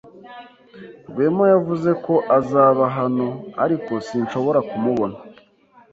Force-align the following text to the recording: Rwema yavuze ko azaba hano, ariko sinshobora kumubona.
Rwema 1.09 1.45
yavuze 1.53 1.89
ko 2.05 2.15
azaba 2.37 2.83
hano, 2.97 3.27
ariko 3.63 3.93
sinshobora 4.07 4.59
kumubona. 4.69 5.17